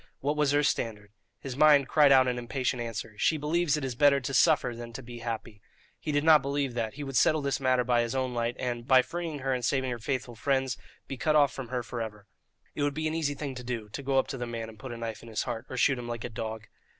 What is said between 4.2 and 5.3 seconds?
suffer than to be